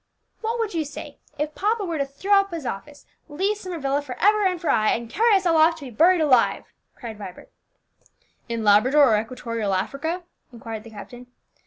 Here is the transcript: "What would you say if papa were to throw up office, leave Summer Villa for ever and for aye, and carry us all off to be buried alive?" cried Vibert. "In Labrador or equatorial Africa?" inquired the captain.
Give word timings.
"What 0.39 0.57
would 0.57 0.73
you 0.73 0.83
say 0.83 1.19
if 1.37 1.53
papa 1.53 1.85
were 1.85 1.99
to 1.99 2.07
throw 2.07 2.39
up 2.39 2.51
office, 2.51 3.05
leave 3.29 3.55
Summer 3.57 3.77
Villa 3.77 4.01
for 4.01 4.17
ever 4.19 4.43
and 4.47 4.59
for 4.59 4.71
aye, 4.71 4.93
and 4.93 5.07
carry 5.11 5.35
us 5.35 5.45
all 5.45 5.57
off 5.57 5.75
to 5.75 5.85
be 5.85 5.91
buried 5.91 6.21
alive?" 6.21 6.63
cried 6.95 7.19
Vibert. 7.19 7.51
"In 8.49 8.63
Labrador 8.63 9.13
or 9.15 9.21
equatorial 9.21 9.75
Africa?" 9.75 10.23
inquired 10.51 10.85
the 10.85 10.89
captain. 10.89 11.27